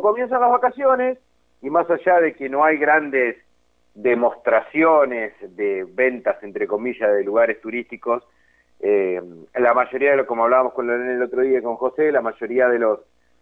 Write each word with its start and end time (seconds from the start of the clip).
comienzan 0.00 0.40
las 0.40 0.50
vacaciones, 0.50 1.18
y 1.62 1.70
más 1.70 1.88
allá 1.90 2.20
de 2.20 2.34
que 2.34 2.48
no 2.48 2.64
hay 2.64 2.78
grandes 2.78 3.36
demostraciones 3.94 5.32
de 5.56 5.84
ventas, 5.88 6.42
entre 6.42 6.66
comillas, 6.66 7.12
de 7.12 7.24
lugares 7.24 7.60
turísticos, 7.60 8.22
eh, 8.80 9.20
la 9.54 9.74
mayoría 9.74 10.12
de 10.12 10.18
lo, 10.18 10.26
como 10.26 10.44
hablábamos 10.44 10.72
con 10.72 10.88
el 10.88 11.20
otro 11.20 11.42
día 11.42 11.60
con 11.62 11.76
José, 11.76 12.12
la 12.12 12.20
mayoría 12.20 12.68
de 12.68 12.78
los, 12.78 13.00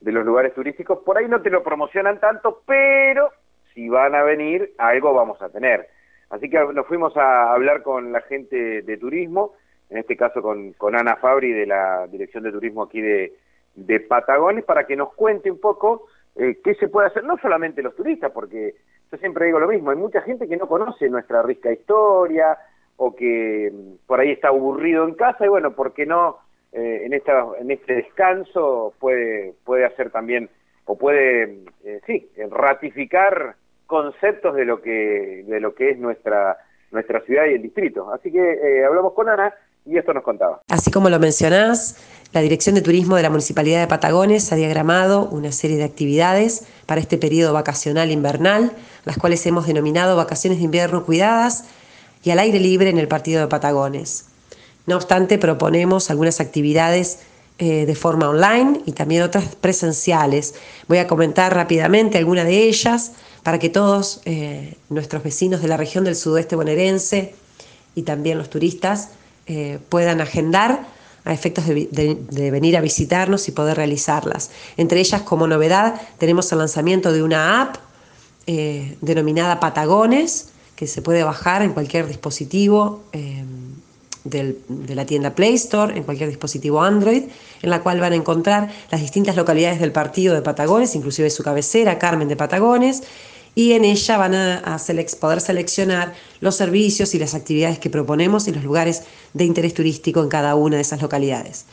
de 0.00 0.12
los 0.12 0.24
lugares 0.24 0.54
turísticos 0.54 1.00
por 1.04 1.18
ahí 1.18 1.28
no 1.28 1.42
te 1.42 1.50
lo 1.50 1.62
promocionan 1.62 2.18
tanto, 2.18 2.62
pero 2.66 3.30
si 3.74 3.88
van 3.88 4.14
a 4.14 4.22
venir, 4.22 4.72
algo 4.78 5.12
vamos 5.12 5.40
a 5.42 5.50
tener. 5.50 5.88
Así 6.30 6.48
que 6.48 6.58
nos 6.72 6.86
fuimos 6.86 7.16
a 7.16 7.52
hablar 7.52 7.82
con 7.82 8.12
la 8.12 8.20
gente 8.22 8.82
de 8.82 8.96
turismo, 8.96 9.54
en 9.90 9.98
este 9.98 10.16
caso 10.16 10.42
con, 10.42 10.72
con 10.74 10.96
Ana 10.96 11.16
Fabri 11.16 11.52
de 11.52 11.66
la 11.66 12.06
Dirección 12.06 12.42
de 12.44 12.52
Turismo 12.52 12.82
aquí 12.82 13.00
de, 13.00 13.34
de 13.74 14.00
Patagones, 14.00 14.64
para 14.64 14.86
que 14.86 14.96
nos 14.96 15.14
cuente 15.14 15.50
un 15.50 15.60
poco 15.60 16.06
eh, 16.38 16.58
qué 16.62 16.74
se 16.76 16.88
puede 16.88 17.08
hacer, 17.08 17.24
no 17.24 17.36
solamente 17.38 17.82
los 17.82 17.94
turistas, 17.94 18.30
porque 18.32 18.76
yo 19.10 19.18
siempre 19.18 19.46
digo 19.46 19.58
lo 19.58 19.68
mismo, 19.68 19.90
hay 19.90 19.96
mucha 19.96 20.22
gente 20.22 20.48
que 20.48 20.56
no 20.56 20.68
conoce 20.68 21.08
nuestra 21.08 21.42
rica 21.42 21.72
historia 21.72 22.56
o 22.96 23.14
que 23.14 23.72
mm, 23.72 24.06
por 24.06 24.20
ahí 24.20 24.30
está 24.30 24.48
aburrido 24.48 25.06
en 25.06 25.14
casa 25.14 25.44
y 25.44 25.48
bueno, 25.48 25.74
¿por 25.74 25.92
qué 25.92 26.06
no 26.06 26.38
eh, 26.72 27.02
en, 27.04 27.12
esta, 27.12 27.44
en 27.60 27.70
este 27.70 27.94
descanso 27.94 28.94
puede, 28.98 29.54
puede 29.64 29.84
hacer 29.84 30.10
también 30.10 30.48
o 30.84 30.96
puede, 30.96 31.64
eh, 31.84 32.00
sí, 32.06 32.30
ratificar 32.50 33.56
conceptos 33.86 34.54
de 34.54 34.64
lo 34.64 34.80
que, 34.80 35.44
de 35.46 35.60
lo 35.60 35.74
que 35.74 35.90
es 35.90 35.98
nuestra, 35.98 36.58
nuestra 36.90 37.20
ciudad 37.22 37.46
y 37.46 37.54
el 37.54 37.62
distrito. 37.62 38.12
Así 38.12 38.30
que 38.30 38.38
eh, 38.38 38.84
hablamos 38.84 39.12
con 39.14 39.28
Ana 39.28 39.52
y 39.84 39.96
esto 39.96 40.12
nos 40.12 40.22
contaba. 40.22 40.60
Así 40.68 40.90
como 40.90 41.08
lo 41.08 41.18
mencionás, 41.18 42.17
la 42.32 42.42
Dirección 42.42 42.74
de 42.74 42.82
Turismo 42.82 43.16
de 43.16 43.22
la 43.22 43.30
Municipalidad 43.30 43.80
de 43.80 43.86
Patagones 43.86 44.52
ha 44.52 44.56
diagramado 44.56 45.28
una 45.30 45.50
serie 45.50 45.78
de 45.78 45.84
actividades 45.84 46.64
para 46.84 47.00
este 47.00 47.16
periodo 47.16 47.54
vacacional 47.54 48.10
invernal, 48.10 48.72
las 49.04 49.16
cuales 49.16 49.44
hemos 49.46 49.66
denominado 49.66 50.16
vacaciones 50.16 50.58
de 50.58 50.64
invierno 50.66 51.04
cuidadas 51.04 51.64
y 52.22 52.30
al 52.30 52.38
aire 52.38 52.60
libre 52.60 52.90
en 52.90 52.98
el 52.98 53.08
partido 53.08 53.40
de 53.40 53.48
Patagones. 53.48 54.26
No 54.86 54.96
obstante, 54.96 55.38
proponemos 55.38 56.10
algunas 56.10 56.40
actividades 56.40 57.20
eh, 57.58 57.86
de 57.86 57.94
forma 57.94 58.28
online 58.28 58.82
y 58.84 58.92
también 58.92 59.22
otras 59.22 59.56
presenciales. 59.56 60.54
Voy 60.86 60.98
a 60.98 61.06
comentar 61.06 61.54
rápidamente 61.54 62.18
algunas 62.18 62.44
de 62.44 62.64
ellas 62.64 63.12
para 63.42 63.58
que 63.58 63.70
todos 63.70 64.20
eh, 64.26 64.76
nuestros 64.90 65.22
vecinos 65.22 65.62
de 65.62 65.68
la 65.68 65.78
región 65.78 66.04
del 66.04 66.14
sudoeste 66.14 66.56
bonaerense 66.56 67.34
y 67.94 68.02
también 68.02 68.36
los 68.36 68.50
turistas 68.50 69.08
eh, 69.46 69.78
puedan 69.88 70.20
agendar 70.20 70.97
a 71.28 71.34
efectos 71.34 71.66
de, 71.66 72.50
venir 72.50 72.76
a 72.76 72.80
visitarnos 72.80 73.48
y 73.48 73.52
poder 73.52 73.76
realizarlas. 73.76 74.50
Entre 74.78 74.98
ellas, 74.98 75.22
como 75.22 75.46
novedad, 75.46 76.00
tenemos 76.16 76.50
el 76.52 76.58
lanzamiento 76.58 77.12
de 77.12 77.22
una 77.22 77.60
app 77.60 77.76
eh, 78.46 78.96
denominada 79.02 79.60
Patagones, 79.60 80.48
que 80.74 80.86
se 80.86 81.02
puede 81.02 81.22
bajar 81.24 81.60
en 81.60 81.72
cualquier 81.72 82.06
dispositivo 82.06 83.02
de 84.24 84.94
la 84.94 85.04
tienda 85.04 85.34
Play 85.34 85.54
Store, 85.54 85.96
en 85.96 86.04
cualquier 86.04 86.30
dispositivo 86.30 86.82
Android, 86.82 87.24
en 87.62 87.70
la 87.70 87.82
cual 87.82 88.00
van 88.00 88.12
a 88.12 88.16
encontrar 88.16 88.70
las 88.90 89.00
distintas 89.00 89.36
localidades 89.36 89.80
del 89.80 89.92
partido 89.92 90.34
de 90.34 90.42
Patagones, 90.42 90.94
inclusive 90.94 91.28
su 91.30 91.42
cabecera, 91.42 91.98
Carmen 91.98 92.28
de 92.28 92.36
Patagones, 92.36 93.02
y 93.58 93.72
en 93.72 93.84
ella 93.84 94.16
van 94.16 94.36
a, 94.36 94.78
poder 95.18 95.40
seleccionar 95.40 96.14
los 96.40 96.54
servicios 96.54 97.16
y 97.16 97.18
las 97.18 97.34
actividades 97.34 97.80
que 97.80 97.90
proponemos 97.90 98.46
y 98.46 98.52
los 98.52 98.62
lugares 98.62 99.02
de 99.34 99.44
interés 99.44 99.74
turístico 99.74 100.22
en 100.22 100.28
cada 100.28 100.54
una 100.54 100.76
de 100.76 100.82
esas 100.82 101.02
localidades. 101.02 101.64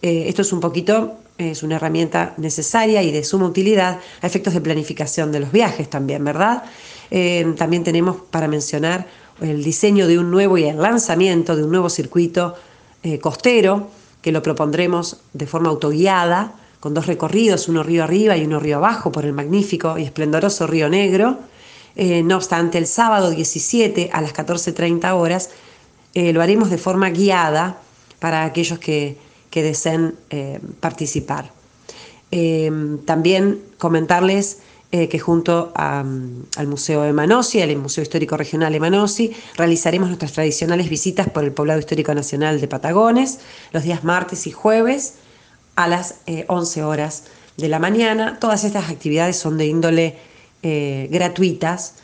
Eh, 0.00 0.26
esto 0.28 0.42
es 0.42 0.52
un 0.52 0.60
poquito, 0.60 1.14
es 1.36 1.64
una 1.64 1.74
herramienta 1.74 2.34
necesaria 2.36 3.02
y 3.02 3.10
de 3.10 3.24
suma 3.24 3.46
utilidad 3.46 3.98
a 4.22 4.26
efectos 4.28 4.54
de 4.54 4.60
planificación 4.60 5.32
de 5.32 5.40
los 5.40 5.50
viajes 5.50 5.90
también, 5.90 6.22
¿verdad? 6.24 6.62
Eh, 7.10 7.52
también 7.58 7.82
tenemos 7.82 8.18
para 8.30 8.46
mencionar 8.46 9.08
el 9.40 9.64
diseño 9.64 10.06
de 10.06 10.20
un 10.20 10.30
nuevo 10.30 10.56
y 10.56 10.66
el 10.66 10.80
lanzamiento 10.80 11.56
de 11.56 11.64
un 11.64 11.70
nuevo 11.72 11.90
circuito 11.90 12.54
eh, 13.02 13.18
costero 13.18 13.88
que 14.22 14.30
lo 14.30 14.40
propondremos 14.40 15.16
de 15.32 15.48
forma 15.48 15.70
autoguiada 15.70 16.54
con 16.84 16.92
dos 16.92 17.06
recorridos, 17.06 17.70
uno 17.70 17.82
río 17.82 18.04
arriba 18.04 18.36
y 18.36 18.44
uno 18.44 18.60
río 18.60 18.76
abajo 18.76 19.10
por 19.10 19.24
el 19.24 19.32
magnífico 19.32 19.96
y 19.96 20.02
esplendoroso 20.02 20.66
Río 20.66 20.90
Negro. 20.90 21.38
Eh, 21.96 22.22
no 22.22 22.36
obstante, 22.36 22.76
el 22.76 22.86
sábado 22.86 23.30
17 23.30 24.10
a 24.12 24.20
las 24.20 24.34
14.30 24.34 25.14
horas 25.14 25.48
eh, 26.12 26.34
lo 26.34 26.42
haremos 26.42 26.68
de 26.68 26.76
forma 26.76 27.08
guiada 27.08 27.78
para 28.18 28.44
aquellos 28.44 28.78
que, 28.78 29.16
deseen 29.50 30.14
eh, 30.28 30.60
participar. 30.80 31.50
también 33.06 33.62
comentarles 33.78 34.58
que 34.90 35.18
junto 35.18 35.72
al 35.74 36.66
Museo 36.66 37.02
de 37.02 37.14
Manosi, 37.14 37.60
el 37.60 37.76
Museo 37.78 38.02
Histórico 38.02 38.36
Regional 38.36 38.72
de 38.72 38.80
Manosi, 38.80 39.32
realizaremos 39.56 40.08
nuestras 40.08 40.32
tradicionales 40.32 40.90
visitas 40.90 41.30
por 41.30 41.44
el 41.44 41.52
Poblado 41.52 41.80
Histórico 41.80 42.12
Nacional 42.12 42.60
de 42.60 42.68
Patagones 42.68 43.38
los 43.72 43.84
días 43.84 44.04
martes 44.04 44.46
y 44.46 44.50
jueves 44.52 45.14
a 45.76 45.88
las 45.88 46.16
11 46.46 46.80
eh, 46.80 46.82
horas 46.82 47.24
de 47.56 47.68
la 47.68 47.78
mañana. 47.78 48.38
Todas 48.40 48.64
estas 48.64 48.90
actividades 48.90 49.36
son 49.36 49.58
de 49.58 49.66
índole 49.66 50.16
eh, 50.62 51.08
gratuitas 51.10 51.94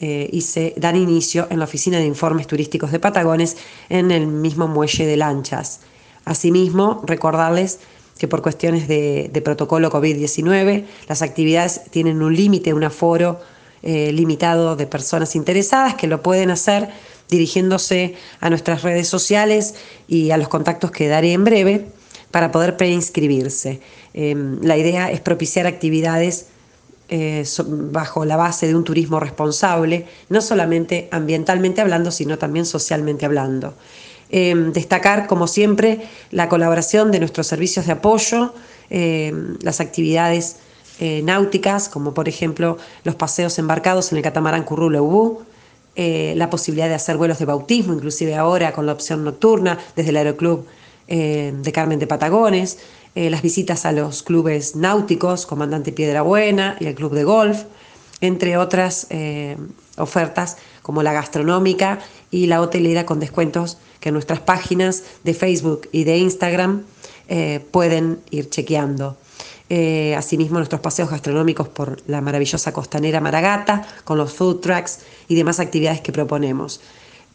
eh, 0.00 0.28
y 0.32 0.42
se 0.42 0.74
dan 0.76 0.96
inicio 0.96 1.46
en 1.50 1.58
la 1.58 1.64
Oficina 1.64 1.98
de 1.98 2.06
Informes 2.06 2.46
Turísticos 2.46 2.92
de 2.92 2.98
Patagones 2.98 3.56
en 3.88 4.10
el 4.10 4.26
mismo 4.26 4.68
muelle 4.68 5.06
de 5.06 5.16
lanchas. 5.16 5.80
Asimismo, 6.24 7.02
recordarles 7.04 7.80
que 8.18 8.28
por 8.28 8.42
cuestiones 8.42 8.88
de, 8.88 9.42
protocolo 9.44 9.90
COVID-19, 9.90 10.84
las 11.08 11.22
actividades 11.22 11.82
tienen 11.90 12.22
un 12.22 12.34
límite, 12.34 12.72
un 12.72 12.84
aforo 12.84 13.40
limitado 13.82 14.76
de 14.76 14.86
personas 14.86 15.36
interesadas 15.36 15.94
que 15.96 16.06
lo 16.06 16.22
pueden 16.22 16.50
hacer 16.50 16.88
dirigiéndose 17.28 18.14
a 18.40 18.48
nuestras 18.48 18.82
redes 18.82 19.08
sociales 19.08 19.74
y 20.08 20.30
a 20.30 20.38
los 20.38 20.48
contactos 20.48 20.90
que 20.90 21.06
daré 21.06 21.32
en 21.32 21.44
breve 21.44 21.88
para 22.30 22.50
poder 22.50 22.76
preinscribirse. 22.76 23.80
Em, 24.12 24.60
la 24.62 24.76
idea 24.76 25.10
es 25.10 25.20
propiciar 25.20 25.66
actividades 25.66 26.46
eh, 27.08 27.44
bajo 27.92 28.24
la 28.24 28.36
base 28.36 28.66
de 28.66 28.74
un 28.74 28.82
turismo 28.82 29.20
responsable, 29.20 30.06
no 30.30 30.40
solamente 30.40 31.08
ambientalmente 31.10 31.80
hablando, 31.80 32.10
sino 32.10 32.38
también 32.38 32.64
socialmente 32.64 33.26
hablando. 33.26 33.74
Em, 34.30 34.72
destacar, 34.72 35.26
como 35.26 35.46
siempre, 35.46 36.00
la 36.30 36.48
colaboración 36.48 37.12
de 37.12 37.20
nuestros 37.20 37.46
servicios 37.46 37.86
de 37.86 37.92
apoyo, 37.92 38.54
em, 38.90 39.56
las 39.60 39.80
actividades 39.80 40.56
eh, 40.98 41.22
náuticas, 41.22 41.88
como 41.88 42.14
por 42.14 42.28
ejemplo 42.28 42.78
los 43.02 43.16
paseos 43.16 43.58
embarcados 43.58 44.12
en 44.12 44.18
el 44.18 44.24
catamarán 44.24 44.62
Currulo 44.62 45.44
eh, 45.96 46.34
la 46.36 46.50
posibilidad 46.50 46.88
de 46.88 46.94
hacer 46.94 47.16
vuelos 47.16 47.38
de 47.38 47.44
bautismo, 47.44 47.94
inclusive 47.94 48.34
ahora 48.34 48.72
con 48.72 48.86
la 48.86 48.92
opción 48.92 49.24
nocturna 49.24 49.78
desde 49.96 50.10
el 50.10 50.16
Aeroclub 50.16 50.66
eh, 51.06 51.52
de 51.54 51.72
Carmen 51.72 51.98
de 51.98 52.06
Patagones, 52.06 52.78
eh, 53.14 53.28
las 53.28 53.42
visitas 53.42 53.84
a 53.84 53.92
los 53.92 54.22
clubes 54.22 54.74
náuticos, 54.74 55.44
Comandante 55.44 55.92
Piedra 55.92 56.22
Buena 56.22 56.76
y 56.80 56.86
el 56.86 56.94
Club 56.94 57.12
de 57.12 57.24
Golf, 57.24 57.64
entre 58.20 58.56
otras 58.56 59.06
eh, 59.10 59.56
ofertas 59.98 60.56
como 60.82 61.02
la 61.02 61.12
gastronómica 61.12 61.98
y 62.30 62.46
la 62.46 62.60
hotelera 62.60 63.04
con 63.04 63.20
descuentos 63.20 63.76
que 64.00 64.12
nuestras 64.12 64.40
páginas 64.40 65.02
de 65.24 65.34
Facebook 65.34 65.88
y 65.92 66.04
de 66.04 66.18
Instagram 66.18 66.84
pueden 67.70 68.20
ir 68.30 68.50
chequeando. 68.50 69.16
asimismo, 70.16 70.58
nuestros 70.58 70.82
paseos 70.82 71.10
gastronómicos 71.10 71.68
por 71.68 72.02
la 72.06 72.20
maravillosa 72.20 72.72
costanera 72.72 73.20
Maragata, 73.20 73.86
con 74.04 74.18
los 74.18 74.34
food 74.34 74.60
trucks 74.60 75.00
y 75.26 75.34
demás 75.34 75.58
actividades 75.58 76.02
que 76.02 76.12
proponemos. 76.12 76.80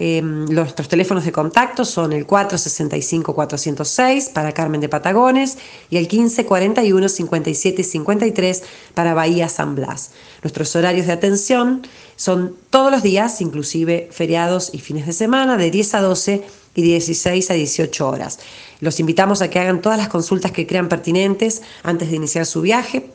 Nuestros 0.00 0.86
teléfonos 0.86 1.24
de 1.24 1.32
contacto 1.32 1.84
son 1.84 2.12
el 2.12 2.24
465-406 2.24 4.32
para 4.32 4.52
Carmen 4.52 4.80
de 4.80 4.88
Patagones 4.88 5.58
y 5.90 5.96
el 5.96 6.08
1541-5753 6.08 8.62
para 8.94 9.14
Bahía 9.14 9.48
San 9.48 9.74
Blas. 9.74 10.12
Nuestros 10.44 10.76
horarios 10.76 11.08
de 11.08 11.14
atención 11.14 11.84
son 12.14 12.54
todos 12.70 12.92
los 12.92 13.02
días, 13.02 13.40
inclusive 13.40 14.08
feriados 14.12 14.70
y 14.72 14.78
fines 14.78 15.04
de 15.04 15.12
semana, 15.12 15.56
de 15.56 15.72
10 15.72 15.94
a 15.96 16.02
12 16.02 16.44
y 16.76 16.82
16 16.82 17.50
a 17.50 17.54
18 17.54 18.08
horas. 18.08 18.38
Los 18.78 19.00
invitamos 19.00 19.42
a 19.42 19.50
que 19.50 19.58
hagan 19.58 19.82
todas 19.82 19.98
las 19.98 20.06
consultas 20.06 20.52
que 20.52 20.68
crean 20.68 20.88
pertinentes 20.88 21.62
antes 21.82 22.10
de 22.10 22.16
iniciar 22.16 22.46
su 22.46 22.60
viaje 22.60 23.10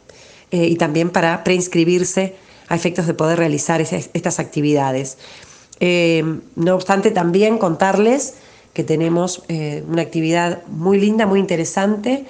eh, 0.51 0.67
y 0.67 0.75
también 0.75 1.11
para 1.11 1.45
preinscribirse 1.45 2.35
a 2.67 2.75
efectos 2.75 3.07
de 3.07 3.13
poder 3.13 3.39
realizar 3.39 3.79
estas 3.79 4.39
actividades. 4.39 5.17
Eh, 5.85 6.39
no 6.55 6.75
obstante, 6.75 7.11
también 7.11 7.57
contarles 7.57 8.35
que 8.71 8.85
tenemos 8.85 9.43
eh, 9.49 9.83
una 9.85 10.01
actividad 10.01 10.65
muy 10.67 10.97
linda, 10.97 11.27
muy 11.27 11.41
interesante, 11.41 12.25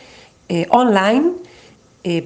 eh, 0.49 0.65
online, 0.71 1.33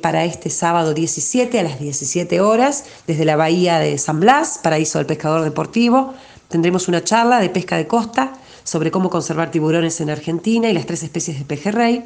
para 0.02 0.26
este 0.26 0.50
sábado 0.50 0.96
17 0.96 1.60
a 1.60 1.62
las 1.62 1.80
17 1.80 2.42
horas, 2.42 2.86
desde 3.06 3.26
la 3.26 3.36
bahía 3.36 3.78
de 3.78 4.00
San 4.00 4.20
Blas, 4.20 4.60
paraíso 4.64 4.98
del 4.98 5.06
pescador 5.06 5.44
deportivo. 5.44 6.16
Tendremos 6.48 6.88
una 6.88 7.04
charla 7.04 7.40
de 7.40 7.50
pesca 7.50 7.78
de 7.78 7.86
costa 7.86 8.34
sobre 8.64 8.90
cómo 8.90 9.12
conservar 9.12 9.52
tiburones 9.52 10.02
en 10.02 10.10
Argentina 10.10 10.68
y 10.68 10.74
las 10.74 10.88
tres 10.88 11.04
especies 11.04 11.38
de 11.38 11.46
pejerrey, 11.46 12.06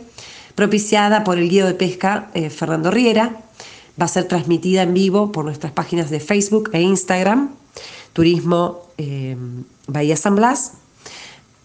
propiciada 0.55 1.23
por 1.23 1.37
el 1.37 1.47
guía 1.47 1.65
de 1.65 1.75
pesca 1.75 2.29
Fernando 2.49 2.91
Riera. 2.91 3.37
va 3.97 4.03
a 4.03 4.09
ser 4.09 4.25
transmitida 4.25 4.81
en 4.81 4.93
vivo 4.93 5.31
por 5.31 5.45
nuestras 5.45 5.71
páginas 5.71 6.09
de 6.09 6.19
Facebook 6.19 6.71
e 6.73 6.81
Instagram, 6.81 7.51
Turismo 8.13 8.87
eh, 8.97 9.37
Bahía 9.87 10.15
San 10.15 10.35
Blas. 10.35 10.73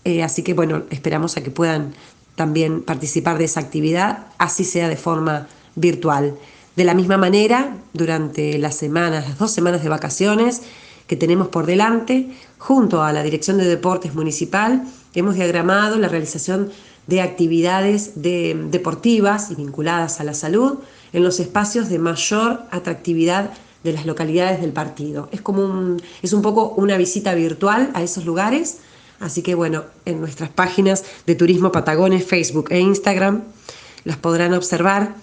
Eh, 0.04 0.22
así 0.22 0.43
que 0.43 0.54
bueno, 0.54 0.84
esperamos 0.90 1.37
a 1.37 1.43
que 1.43 1.50
puedan 1.50 1.94
también 2.37 2.82
participar 2.82 3.38
de 3.38 3.44
esa 3.44 3.60
actividad, 3.60 4.26
así 4.38 4.64
sea 4.64 4.88
de 4.88 4.96
forma 4.96 5.48
virtual. 5.75 6.37
De 6.76 6.84
la 6.84 6.94
misma 6.94 7.16
manera, 7.16 7.76
durante 7.94 8.58
las 8.58 8.76
semanas, 8.76 9.28
las 9.28 9.38
dos 9.38 9.50
semanas 9.50 9.82
de 9.82 9.88
vacaciones 9.88 10.62
que 11.06 11.16
tenemos 11.16 11.48
por 11.48 11.66
delante, 11.66 12.31
junto 12.58 13.02
a 13.02 13.12
la 13.12 13.22
Dirección 13.22 13.58
de 13.58 13.64
Deportes 13.64 14.14
Municipal, 14.14 14.84
hemos 15.14 15.37
diagramado 15.37 15.96
la 15.96 16.08
realización 16.08 16.70
de 17.06 17.20
actividades 17.20 18.12
deportivas 18.16 19.50
y 19.50 19.54
vinculadas 19.54 20.20
a 20.20 20.25
la 20.25 20.34
salud 20.34 20.78
en 21.12 21.22
los 21.22 21.40
espacios 21.40 21.88
de 21.88 21.99
mayor 21.99 22.62
atractividad 22.70 23.50
de 23.86 23.92
las 23.92 24.04
localidades 24.04 24.60
del 24.60 24.72
partido. 24.72 25.28
Es 25.32 25.40
como 25.40 25.62
un, 25.62 26.02
es 26.20 26.32
un 26.32 26.42
poco 26.42 26.74
una 26.76 26.98
visita 26.98 27.34
virtual 27.34 27.90
a 27.94 28.02
esos 28.02 28.26
lugares, 28.26 28.78
así 29.20 29.42
que 29.42 29.54
bueno, 29.54 29.84
en 30.04 30.20
nuestras 30.20 30.50
páginas 30.50 31.04
de 31.26 31.34
Turismo 31.36 31.72
Patagones, 31.72 32.24
Facebook 32.24 32.66
e 32.70 32.80
Instagram 32.80 33.44
las 34.04 34.16
podrán 34.18 34.52
observar 34.54 35.14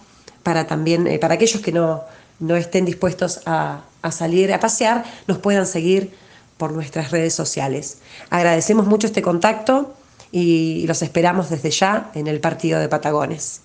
para 0.44 0.66
también, 0.66 1.08
eh, 1.08 1.20
para 1.20 1.36
aquellos 1.36 1.62
que 1.62 1.72
no, 1.72 2.04
no 2.40 2.56
estén 2.56 2.86
dispuestos 2.86 3.42
a, 3.46 3.84
a 4.02 4.12
salir 4.12 4.52
a 4.54 4.60
pasear, 4.60 5.06
nos 5.28 5.38
puedan 5.38 5.68
seguir 5.68 6.12
por 6.58 6.72
nuestras 6.72 7.12
redes 7.12 7.34
sociales. 7.34 8.00
Agradecemos 8.30 8.86
mucho 8.86 9.08
este 9.08 9.22
contacto 9.22 9.94
y 10.32 10.86
los 10.88 11.02
esperamos 11.02 11.50
desde 11.50 11.72
ya 11.72 12.12
en 12.14 12.28
el 12.28 12.40
partido 12.40 12.80
de 12.80 12.90
Patagones. 12.90 13.62